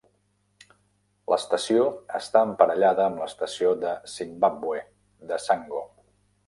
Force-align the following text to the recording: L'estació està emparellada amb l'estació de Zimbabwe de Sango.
L'estació 1.33 1.85
està 2.21 2.43
emparellada 2.47 3.05
amb 3.11 3.23
l'estació 3.25 3.77
de 3.85 3.95
Zimbabwe 4.17 4.85
de 5.33 5.43
Sango. 5.49 5.89